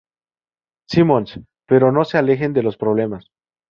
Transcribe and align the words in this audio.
Simons, 0.89 1.39
pero 1.67 1.91
no 1.91 2.05
se 2.05 2.17
alejan 2.17 2.53
de 2.53 2.63
los 2.63 2.75
problemas. 2.75 3.29